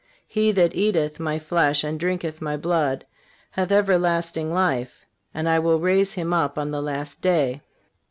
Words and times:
He 0.27 0.51
that 0.53 0.73
eateth 0.73 1.19
My 1.19 1.37
flesh 1.37 1.83
and 1.83 1.99
drinketh 1.99 2.41
My 2.41 2.57
blood 2.57 3.05
hath 3.51 3.71
everlasting 3.71 4.51
life, 4.51 5.05
and 5.31 5.47
I 5.47 5.59
will 5.59 5.79
raise 5.79 6.13
him 6.13 6.33
up 6.33 6.57
on 6.57 6.71
the 6.71 6.81
last 6.81 7.21
day. 7.21 7.61